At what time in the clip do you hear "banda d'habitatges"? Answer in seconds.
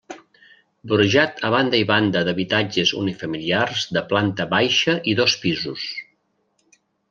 1.91-2.95